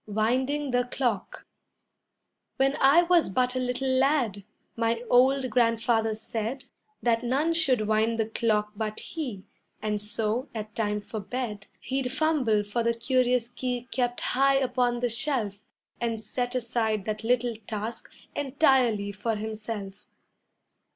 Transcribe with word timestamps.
WINDING 0.07 0.71
THE 0.71 0.85
CLOCK 0.85 1.45
When 2.57 2.75
I 2.79 3.03
was 3.03 3.29
but 3.29 3.55
a 3.55 3.59
little 3.59 3.87
lad, 3.87 4.43
my 4.75 5.03
old 5.11 5.51
Grandfather 5.51 6.15
said 6.15 6.65
That 7.03 7.21
none 7.23 7.53
should 7.53 7.87
wind 7.87 8.17
the 8.17 8.25
clock 8.25 8.71
but 8.75 8.99
he, 8.99 9.43
and 9.79 10.01
so, 10.01 10.49
at 10.55 10.73
time 10.73 11.01
for 11.01 11.19
bed, 11.19 11.67
He'd 11.81 12.11
fumble 12.11 12.63
for 12.63 12.81
the 12.81 12.95
curious 12.95 13.47
key 13.49 13.87
kept 13.91 14.21
high 14.21 14.55
upon 14.55 15.01
the 15.01 15.09
shelf 15.11 15.61
And 15.99 16.19
set 16.19 16.55
aside 16.55 17.05
that 17.05 17.23
little 17.23 17.53
task 17.67 18.11
entirely 18.35 19.11
for 19.11 19.35
himself. 19.35 20.07